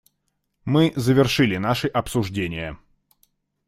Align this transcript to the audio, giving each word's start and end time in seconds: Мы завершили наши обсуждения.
Мы 0.65 0.93
завершили 0.95 1.57
наши 1.57 1.87
обсуждения. 1.87 2.75